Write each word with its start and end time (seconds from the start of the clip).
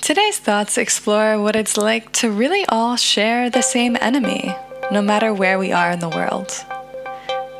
Today's 0.00 0.38
thoughts 0.38 0.78
explore 0.78 1.40
what 1.40 1.54
it's 1.54 1.76
like 1.76 2.10
to 2.12 2.30
really 2.30 2.64
all 2.66 2.96
share 2.96 3.48
the 3.50 3.62
same 3.62 3.96
enemy, 4.00 4.54
no 4.90 5.00
matter 5.00 5.32
where 5.32 5.58
we 5.58 5.72
are 5.72 5.90
in 5.90 6.00
the 6.00 6.08
world. 6.08 6.48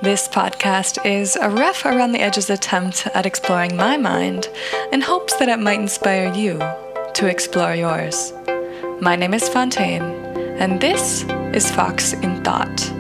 This 0.03 0.27
podcast 0.27 1.05
is 1.07 1.37
a 1.37 1.49
rough 1.49 1.85
around 1.85 2.13
the 2.13 2.21
edges 2.21 2.51
attempt 2.51 3.07
at 3.15 3.27
exploring 3.27 3.77
my 3.77 3.97
mind 3.97 4.49
in 4.93 5.01
hopes 5.01 5.37
that 5.37 5.49
it 5.49 5.61
might 5.61 5.79
inspire 5.79 6.35
you 6.35 6.59
to 7.15 7.27
explore 7.27 7.75
yours. 7.75 8.33
My 9.01 9.15
name 9.15 9.35
is 9.35 9.49
Fontaine, 9.49 10.03
and 10.59 10.81
this 10.81 11.25
is 11.55 11.71
Fox 11.71 12.13
in 12.13 12.43
Thought. 12.43 12.92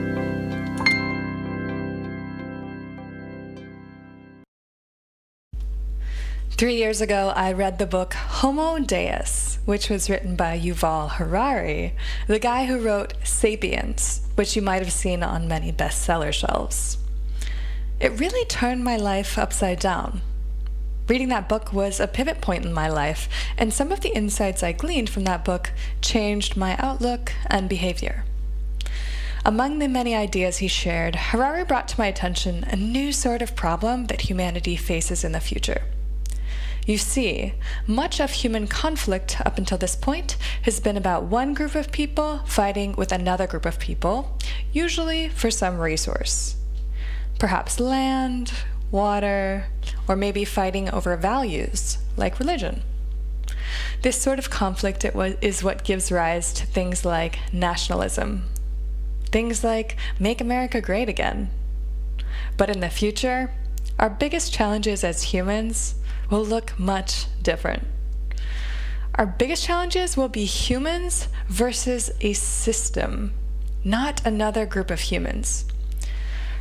Three 6.62 6.76
years 6.76 7.00
ago, 7.00 7.32
I 7.34 7.54
read 7.54 7.80
the 7.80 7.86
book 7.86 8.14
Homo 8.14 8.79
Deus, 8.79 9.58
which 9.64 9.90
was 9.90 10.08
written 10.08 10.36
by 10.36 10.57
Yuval 10.57 11.11
Harari, 11.11 11.96
the 12.29 12.38
guy 12.38 12.66
who 12.66 12.79
wrote 12.79 13.14
Sapiens, 13.25 14.21
which 14.36 14.54
you 14.54 14.62
might 14.62 14.80
have 14.80 14.93
seen 14.93 15.25
on 15.25 15.48
many 15.48 15.72
bestseller 15.72 16.32
shelves. 16.32 16.98
It 17.98 18.21
really 18.21 18.44
turned 18.44 18.85
my 18.85 18.96
life 18.96 19.36
upside 19.38 19.80
down. 19.80 20.21
Reading 21.08 21.30
that 21.30 21.48
book 21.48 21.72
was 21.72 21.98
a 21.98 22.07
pivot 22.07 22.40
point 22.40 22.64
in 22.64 22.72
my 22.72 22.88
life, 22.88 23.29
and 23.58 23.74
some 23.74 23.90
of 23.90 24.02
the 24.02 24.14
insights 24.14 24.63
I 24.63 24.71
gleaned 24.71 25.10
from 25.10 25.24
that 25.24 25.44
book 25.44 25.72
changed 26.00 26.57
my 26.57 26.76
outlook 26.79 27.32
and 27.49 27.68
behavior. 27.68 28.24
Among 29.44 29.80
the 29.80 29.88
many 29.88 30.14
ideas 30.14 30.58
he 30.58 30.68
shared, 30.68 31.16
Harari 31.16 31.64
brought 31.64 31.88
to 31.88 31.99
my 31.99 32.06
attention 32.06 32.62
a 32.62 32.77
new 32.77 33.10
sort 33.10 33.42
of 33.42 33.56
problem 33.56 34.06
that 34.06 34.30
humanity 34.30 34.77
faces 34.77 35.24
in 35.24 35.33
the 35.33 35.41
future. 35.41 35.83
You 36.84 36.98
see, 36.98 37.55
much 37.86 38.19
of 38.19 38.33
human 38.33 38.67
conflict 38.67 39.41
up 39.47 39.56
until 39.56 39.78
this 39.78 39.95
point 39.95 40.36
has 40.62 40.81
been 40.81 40.97
about 40.97 41.24
one 41.24 41.55
group 41.55 41.77
of 41.77 41.92
people 41.92 42.41
fighting 42.47 42.94
with 42.97 43.12
another 43.12 43.47
group 43.47 43.64
of 43.64 43.78
people, 43.78 44.36
usually 44.72 45.28
for 45.28 45.50
some 45.50 45.78
resource. 45.78 46.56
Perhaps 47.39 47.78
land, 47.78 48.52
water, 48.91 49.66
or 50.08 50.16
maybe 50.16 50.44
fighting 50.44 50.91
over 50.91 51.16
values 51.16 51.98
like 52.16 52.41
religion. 52.41 52.83
This 54.02 54.20
sort 54.20 54.41
of 54.41 54.50
conflict 54.50 55.05
is 55.41 55.62
what 55.62 55.84
gives 55.84 56.11
rise 56.11 56.52
to 56.55 56.67
things 56.67 57.05
like 57.05 57.39
nationalism, 57.52 58.48
things 59.27 59.62
like 59.62 59.96
make 60.19 60.41
America 60.41 60.80
great 60.80 61.08
again. 61.08 61.50
But 62.56 62.70
in 62.70 62.80
the 62.80 62.91
future, 62.91 63.52
our 64.00 64.11
biggest 64.11 64.52
challenges 64.52 65.05
as 65.05 65.22
humans 65.22 65.94
will 66.33 66.44
look 66.44 66.77
much 66.78 67.27
different. 67.42 67.86
Our 69.14 69.27
biggest 69.27 69.62
challenges 69.64 70.16
will 70.16 70.30
be 70.30 70.47
humans 70.47 71.28
versus 71.47 72.11
a 72.22 72.33
system, 72.33 73.34
not 73.84 74.24
another 74.27 74.64
group 74.64 74.91
of 74.91 75.00
humans. 75.00 75.66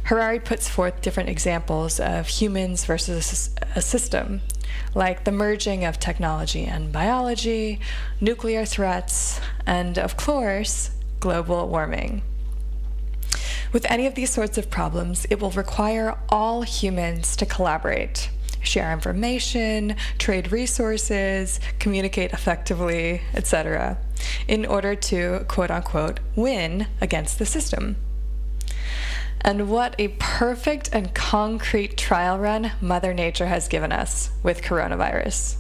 Harari 0.04 0.42
puts 0.42 0.68
forth 0.68 1.02
different 1.02 1.30
examples 1.30 2.00
of 2.02 2.28
humans 2.28 2.84
versus 2.84 3.56
a 3.76 3.82
system, 3.82 4.42
like 4.94 5.24
the 5.24 5.32
merging 5.32 5.86
of 5.86 6.00
technology 6.00 6.66
and 6.66 6.92
biology, 6.92 7.80
nuclear 8.20 8.66
threats, 8.66 9.40
and 9.66 9.98
of 9.98 10.18
course, 10.18 10.92
global 11.22 11.70
warming. 11.70 12.24
With 13.72 13.90
any 13.90 14.06
of 14.06 14.16
these 14.16 14.32
sorts 14.32 14.58
of 14.58 14.70
problems, 14.70 15.26
it 15.30 15.40
will 15.40 15.52
require 15.52 16.18
all 16.28 16.64
humans 16.64 17.38
to 17.38 17.46
collaborate 17.46 18.30
share 18.62 18.92
information, 18.94 19.96
trade 20.18 20.52
resources, 20.52 21.60
communicate 21.80 22.32
effectively, 22.34 23.22
etc., 23.34 23.98
in 24.48 24.66
order 24.66 24.96
to 24.96 25.46
quote 25.48 25.72
unquote 25.72 26.20
win 26.36 26.88
against 27.00 27.40
the 27.40 27.46
system. 27.46 27.96
And 29.42 29.70
what 29.70 29.96
a 29.98 30.10
perfect 30.20 30.90
and 30.94 31.14
concrete 31.16 31.98
trial 31.98 32.38
run 32.38 32.72
Mother 32.80 33.14
Nature 33.14 33.48
has 33.48 33.68
given 33.68 33.92
us 33.92 34.30
with 34.44 34.62
coronavirus. 34.62 35.56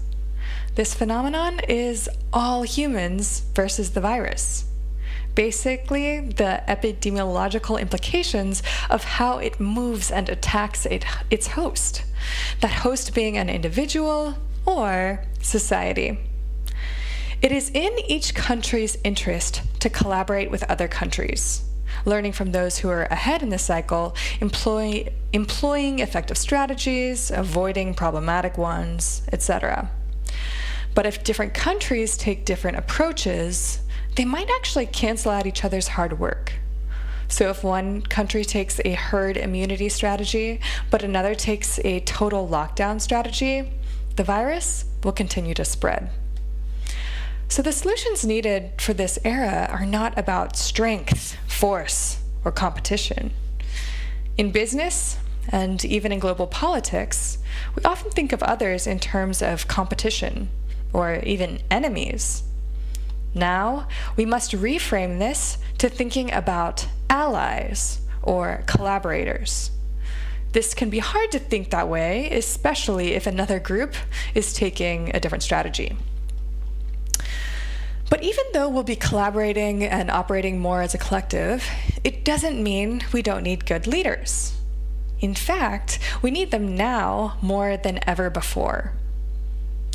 This 0.75 0.93
phenomenon 0.93 1.59
is 1.67 2.07
all 2.31 2.63
humans 2.63 3.43
versus 3.55 3.91
the 3.91 4.01
virus 4.01 4.70
basically 5.35 6.19
the 6.19 6.63
epidemiological 6.67 7.79
implications 7.79 8.61
of 8.89 9.03
how 9.03 9.37
it 9.37 9.59
moves 9.59 10.11
and 10.11 10.29
attacks 10.29 10.85
it, 10.85 11.05
its 11.29 11.47
host. 11.47 12.03
That 12.61 12.71
host 12.71 13.15
being 13.15 13.37
an 13.37 13.49
individual 13.49 14.35
or 14.65 15.23
society. 15.41 16.19
It 17.41 17.51
is 17.51 17.71
in 17.73 17.97
each 18.07 18.35
country's 18.35 18.97
interest 19.03 19.63
to 19.79 19.89
collaborate 19.89 20.51
with 20.51 20.63
other 20.69 20.87
countries, 20.87 21.63
learning 22.05 22.33
from 22.33 22.51
those 22.51 22.77
who 22.79 22.89
are 22.89 23.05
ahead 23.05 23.41
in 23.41 23.49
the 23.49 23.57
cycle, 23.57 24.15
employ, 24.39 25.07
employing 25.33 25.99
effective 25.99 26.37
strategies, 26.37 27.31
avoiding 27.31 27.95
problematic 27.95 28.59
ones, 28.59 29.23
etc. 29.31 29.89
But 30.93 31.07
if 31.07 31.23
different 31.23 31.55
countries 31.55 32.15
take 32.15 32.45
different 32.45 32.77
approaches, 32.77 33.79
they 34.15 34.25
might 34.25 34.49
actually 34.49 34.85
cancel 34.85 35.31
out 35.31 35.45
each 35.45 35.63
other's 35.63 35.89
hard 35.89 36.19
work. 36.19 36.53
So 37.27 37.49
if 37.49 37.63
one 37.63 38.01
country 38.01 38.43
takes 38.43 38.81
a 38.83 38.91
herd 38.91 39.37
immunity 39.37 39.87
strategy, 39.87 40.59
but 40.89 41.01
another 41.01 41.33
takes 41.33 41.79
a 41.85 42.01
total 42.01 42.47
lockdown 42.47 42.99
strategy, 42.99 43.71
the 44.17 44.23
virus 44.23 44.85
will 45.03 45.13
continue 45.13 45.53
to 45.53 45.63
spread. 45.63 46.09
So 47.47 47.61
the 47.61 47.71
solutions 47.71 48.25
needed 48.25 48.71
for 48.79 48.93
this 48.93 49.17
era 49.23 49.67
are 49.71 49.85
not 49.85 50.17
about 50.17 50.57
strength, 50.57 51.37
force, 51.47 52.19
or 52.43 52.51
competition. 52.51 53.31
In 54.37 54.51
business, 54.51 55.17
and 55.49 55.83
even 55.85 56.11
in 56.11 56.19
global 56.19 56.47
politics, 56.47 57.37
we 57.75 57.83
often 57.83 58.11
think 58.11 58.31
of 58.31 58.43
others 58.43 58.87
in 58.87 58.99
terms 58.99 59.41
of 59.41 59.67
competition 59.67 60.49
or 60.93 61.15
even 61.23 61.61
enemies. 61.69 62.43
Now, 63.33 63.87
we 64.15 64.25
must 64.25 64.51
reframe 64.51 65.19
this 65.19 65.57
to 65.77 65.89
thinking 65.89 66.31
about 66.31 66.87
allies 67.09 68.01
or 68.21 68.63
collaborators. 68.67 69.71
This 70.51 70.73
can 70.73 70.89
be 70.89 70.99
hard 70.99 71.31
to 71.31 71.39
think 71.39 71.69
that 71.69 71.87
way, 71.87 72.29
especially 72.31 73.13
if 73.13 73.25
another 73.25 73.59
group 73.59 73.95
is 74.35 74.53
taking 74.53 75.15
a 75.15 75.19
different 75.19 75.43
strategy. 75.43 75.95
But 78.09 78.23
even 78.23 78.43
though 78.51 78.67
we'll 78.67 78.83
be 78.83 78.97
collaborating 78.97 79.85
and 79.85 80.11
operating 80.11 80.59
more 80.59 80.81
as 80.81 80.93
a 80.93 80.97
collective, 80.97 81.65
it 82.03 82.25
doesn't 82.25 82.61
mean 82.61 83.01
we 83.13 83.21
don't 83.21 83.43
need 83.43 83.65
good 83.65 83.87
leaders. 83.87 84.53
In 85.21 85.33
fact, 85.33 85.97
we 86.21 86.31
need 86.31 86.51
them 86.51 86.75
now 86.75 87.37
more 87.41 87.77
than 87.77 88.01
ever 88.05 88.29
before. 88.29 88.91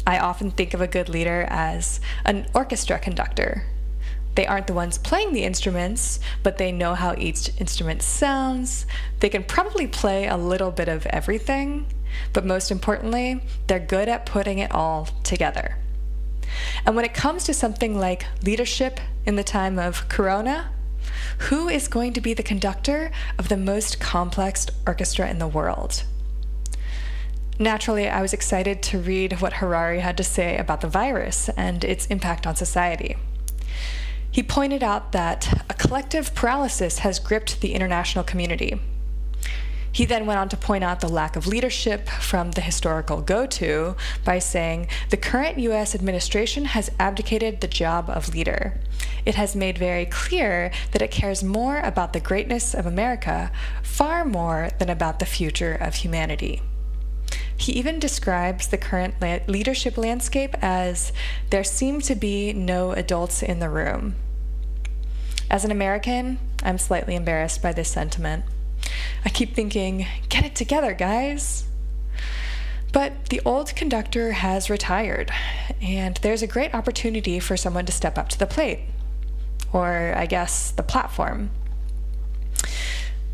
I 0.07 0.19
often 0.19 0.53
think 0.53 0.73
of 0.73 0.81
a 0.81 0.87
good 0.87 1.09
leader 1.09 1.47
as 1.51 2.01
an 2.25 2.47
orchestra 2.55 2.99
conductor. 2.99 3.65
They 4.37 4.47
aren't 4.47 4.67
the 4.67 4.75
ones 4.75 4.99
playing 4.99 5.33
the 5.33 5.45
instruments, 5.45 6.21
but 6.43 6.59
they 6.59 6.71
know 6.71 6.95
how 6.95 7.15
each 7.17 7.51
instrument 7.59 8.03
sounds. 8.03 8.87
They 9.21 9.31
can 9.31 9.43
probably 9.43 9.87
play 9.87 10.27
a 10.27 10.37
little 10.37 10.71
bit 10.71 10.89
of 10.89 11.07
everything, 11.07 11.87
but 12.33 12.45
most 12.45 12.71
importantly, 12.71 13.41
they're 13.67 13.81
good 13.81 14.09
at 14.09 14.27
putting 14.27 14.59
it 14.59 14.73
all 14.73 15.09
together. 15.25 15.77
And 16.85 16.95
when 16.95 17.05
it 17.05 17.15
comes 17.15 17.45
to 17.45 17.55
something 17.55 17.99
like 17.99 18.27
leadership 18.45 19.01
in 19.25 19.37
the 19.37 19.43
time 19.43 19.79
of 19.79 20.09
Corona, 20.09 20.71
who 21.39 21.69
is 21.69 21.89
going 21.89 22.13
to 22.13 22.21
be 22.21 22.35
the 22.35 22.43
conductor 22.43 23.11
of 23.39 23.49
the 23.49 23.57
most 23.57 24.01
complex 24.01 24.67
orchestra 24.87 25.29
in 25.29 25.39
the 25.39 25.49
world? 25.49 26.05
Naturally, 27.59 28.07
I 28.07 28.21
was 28.21 28.35
excited 28.35 28.83
to 28.83 28.99
read 28.99 29.41
what 29.41 29.55
Harari 29.55 30.01
had 30.01 30.19
to 30.19 30.25
say 30.25 30.59
about 30.59 30.83
the 30.83 30.89
virus 30.89 31.49
and 31.57 31.83
its 31.85 32.07
impact 32.07 32.47
on 32.47 32.55
society. 32.55 33.17
He 34.31 34.43
pointed 34.43 34.83
out 34.83 35.13
that 35.13 35.65
a 35.71 35.75
collective 35.75 36.35
paralysis 36.35 36.99
has 36.99 37.19
gripped 37.19 37.63
the 37.63 37.73
international 37.73 38.25
community. 38.25 38.79
He 39.91 40.05
then 40.05 40.27
went 40.27 40.39
on 40.39 40.51
to 40.51 40.59
point 40.59 40.85
out 40.85 41.01
the 41.01 41.09
lack 41.09 41.37
of 41.37 41.47
leadership 41.47 42.11
from 42.11 42.51
the 42.51 42.61
historical 42.61 43.23
go 43.23 43.47
to 43.47 43.97
by 44.27 44.39
saying 44.39 44.89
the 45.09 45.17
current 45.17 45.59
US 45.59 45.95
administration 45.95 46.67
has 46.67 46.91
abdicated 47.01 47.63
the 47.63 47.69
job 47.69 48.11
of 48.11 48.35
leader. 48.35 48.79
It 49.25 49.37
has 49.37 49.57
made 49.57 49.79
very 49.79 50.05
clear 50.05 50.71
that 50.93 51.01
it 51.01 51.11
cares 51.11 51.43
more 51.43 51.81
about 51.81 52.13
the 52.13 52.21
greatness 52.21 52.75
of 52.75 52.85
America 52.85 53.51
far 53.83 54.27
more 54.27 54.69
than 54.79 54.91
about 54.91 55.19
the 55.19 55.25
future 55.25 55.73
of 55.73 55.95
humanity. 55.95 56.61
He 57.57 57.73
even 57.73 57.99
describes 57.99 58.69
the 58.69 58.79
current 58.79 59.15
la- 59.21 59.39
leadership 59.47 59.97
landscape 59.97 60.55
as 60.63 61.13
there 61.51 61.65
seem 61.65 62.01
to 62.03 62.15
be 62.15 62.53
no 62.53 62.93
adults 62.93 63.43
in 63.43 63.61
the 63.61 63.71
room. 63.71 64.15
As 65.51 65.65
an 65.65 65.71
American, 65.71 66.39
I'm 66.63 66.79
slightly 66.79 67.15
embarrassed 67.15 67.63
by 67.63 67.73
this 67.73 67.89
sentiment. 67.89 68.45
I 69.25 69.29
keep 69.29 69.55
thinking, 69.55 70.07
get 70.29 70.45
it 70.45 70.55
together, 70.55 70.93
guys. 70.93 71.65
But 72.93 73.27
the 73.27 73.41
old 73.45 73.75
conductor 73.77 74.33
has 74.33 74.71
retired, 74.71 75.31
and 75.83 76.17
there's 76.19 76.43
a 76.43 76.47
great 76.47 76.75
opportunity 76.75 77.39
for 77.39 77.57
someone 77.57 77.87
to 77.87 77.93
step 77.93 78.17
up 78.17 78.29
to 78.31 78.39
the 78.39 78.47
plate, 78.47 78.81
or 79.73 80.15
I 80.17 80.27
guess 80.27 80.71
the 80.71 80.83
platform. 80.83 81.51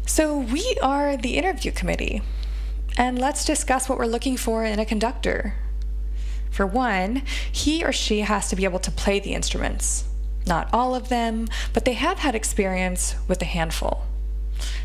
So 0.05 0.37
we 0.37 0.77
are 0.83 1.17
the 1.17 1.37
interview 1.37 1.71
committee, 1.71 2.23
and 2.97 3.19
let's 3.19 3.45
discuss 3.45 3.89
what 3.89 3.99
we're 3.99 4.07
looking 4.07 4.37
for 4.37 4.65
in 4.65 4.79
a 4.79 4.85
conductor. 4.85 5.55
For 6.51 6.67
one, 6.67 7.23
he 7.51 7.83
or 7.85 7.93
she 7.93 8.21
has 8.21 8.49
to 8.51 8.57
be 8.57 8.65
able 8.65 8.79
to 8.81 8.91
play 8.91 9.21
the 9.21 9.35
instruments. 9.35 10.05
Not 10.47 10.69
all 10.73 10.95
of 10.95 11.09
them, 11.09 11.49
but 11.73 11.85
they 11.85 11.95
have 11.95 12.19
had 12.19 12.35
experience 12.35 13.15
with 13.29 13.41
a 13.41 13.47
handful. 13.47 14.05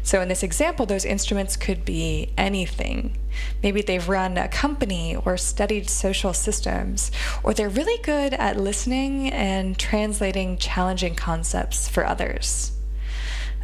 So 0.02 0.22
in 0.22 0.28
this 0.28 0.44
example, 0.44 0.86
those 0.86 1.06
instruments 1.06 1.58
could 1.58 1.84
be 1.84 2.32
anything. 2.38 3.18
Maybe 3.62 3.82
they've 3.82 4.08
run 4.08 4.38
a 4.38 4.48
company 4.48 5.16
or 5.16 5.38
studied 5.38 5.90
social 5.90 6.34
systems, 6.34 7.12
or 7.44 7.54
they're 7.54 7.70
really 7.70 8.02
good 8.02 8.34
at 8.34 8.58
listening 8.58 9.32
and 9.32 9.78
translating 9.78 10.58
challenging 10.58 11.16
concepts 11.16 11.88
for 11.88 12.06
others. 12.06 12.72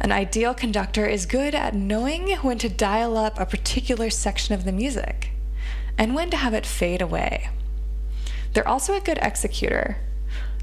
An 0.00 0.12
ideal 0.12 0.54
conductor 0.54 1.06
is 1.06 1.26
good 1.26 1.54
at 1.54 1.74
knowing 1.74 2.30
when 2.42 2.58
to 2.58 2.68
dial 2.68 3.16
up 3.16 3.38
a 3.38 3.46
particular 3.46 4.10
section 4.10 4.54
of 4.54 4.64
the 4.64 4.72
music 4.72 5.30
and 5.96 6.14
when 6.14 6.30
to 6.30 6.36
have 6.36 6.54
it 6.54 6.66
fade 6.66 7.00
away. 7.00 7.48
They're 8.52 8.68
also 8.68 8.94
a 8.94 9.00
good 9.00 9.18
executor. 9.22 9.98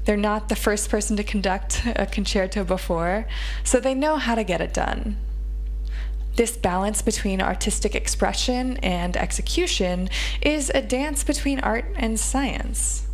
They're 0.04 0.16
not 0.16 0.48
the 0.48 0.56
first 0.56 0.90
person 0.90 1.16
to 1.16 1.24
conduct 1.24 1.82
a 1.86 2.06
concerto 2.06 2.64
before, 2.64 3.26
so 3.64 3.78
they 3.78 3.94
know 3.94 4.16
how 4.16 4.34
to 4.34 4.44
get 4.44 4.60
it 4.60 4.74
done. 4.74 5.16
This 6.34 6.56
balance 6.56 7.02
between 7.02 7.42
artistic 7.42 7.94
expression 7.94 8.78
and 8.78 9.16
execution 9.16 10.08
is 10.40 10.70
a 10.74 10.80
dance 10.80 11.24
between 11.24 11.60
art 11.60 11.84
and 11.96 12.18
science. 12.18 13.06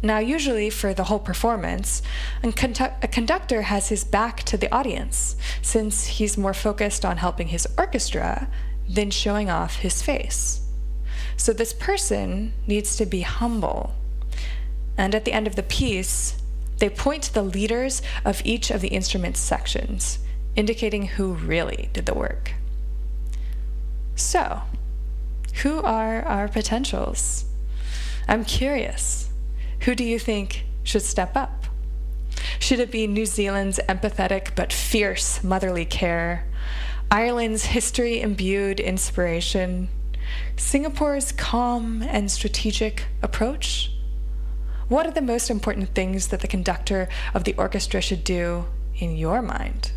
Now, 0.00 0.18
usually 0.18 0.70
for 0.70 0.94
the 0.94 1.04
whole 1.04 1.18
performance, 1.18 2.02
a, 2.42 2.52
conductor 2.52 3.62
has 3.62 3.88
his 3.88 4.04
back 4.04 4.44
to 4.44 4.56
the 4.56 4.72
audience, 4.72 5.36
since 5.60 6.06
he's 6.06 6.38
more 6.38 6.54
focused 6.54 7.04
on 7.04 7.16
helping 7.16 7.48
his 7.48 7.66
orchestra 7.76 8.48
than 8.88 9.10
showing 9.10 9.50
off 9.50 9.76
his 9.76 10.00
face. 10.00 10.66
So 11.36 11.52
this 11.52 11.72
person 11.72 12.52
needs 12.66 12.96
to 12.96 13.06
be 13.06 13.22
humble. 13.22 13.94
And 14.96 15.14
at 15.14 15.24
the 15.24 15.32
end 15.32 15.46
of 15.46 15.56
the 15.56 15.62
piece, 15.64 16.40
they 16.78 16.88
point 16.88 17.24
to 17.24 17.34
the 17.34 17.42
leaders 17.42 18.00
of 18.24 18.40
each 18.44 18.70
of 18.70 18.80
the 18.80 18.88
instrument 18.88 19.36
sections, 19.36 20.20
indicating 20.54 21.06
who 21.06 21.32
really 21.32 21.90
did 21.92 22.06
the 22.06 22.14
work. 22.14 22.52
So, 24.14 24.62
who 25.62 25.82
are 25.82 26.22
our 26.22 26.48
potentials? 26.48 27.44
I'm 28.28 28.44
curious. 28.44 29.27
Who 29.80 29.94
do 29.94 30.04
you 30.04 30.18
think 30.18 30.64
should 30.82 31.02
step 31.02 31.36
up? 31.36 31.64
Should 32.58 32.80
it 32.80 32.90
be 32.90 33.06
New 33.06 33.26
Zealand's 33.26 33.80
empathetic 33.88 34.54
but 34.54 34.72
fierce 34.72 35.42
motherly 35.42 35.84
care, 35.84 36.46
Ireland's 37.10 37.66
history 37.66 38.20
imbued 38.20 38.80
inspiration, 38.80 39.88
Singapore's 40.56 41.32
calm 41.32 42.02
and 42.02 42.30
strategic 42.30 43.06
approach? 43.22 43.92
What 44.88 45.06
are 45.06 45.12
the 45.12 45.22
most 45.22 45.50
important 45.50 45.94
things 45.94 46.28
that 46.28 46.40
the 46.40 46.48
conductor 46.48 47.08
of 47.32 47.44
the 47.44 47.54
orchestra 47.54 48.00
should 48.00 48.24
do 48.24 48.66
in 48.96 49.16
your 49.16 49.42
mind? 49.42 49.92